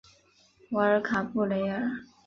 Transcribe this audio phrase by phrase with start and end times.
[0.71, 1.87] 瓦尔卡布雷尔。